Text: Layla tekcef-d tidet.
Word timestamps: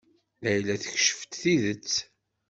Layla 0.43 0.75
tekcef-d 0.83 1.31
tidet. 1.41 1.93